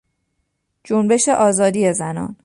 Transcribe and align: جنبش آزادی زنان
جنبش 0.83 1.29
آزادی 1.29 1.93
زنان 1.93 2.35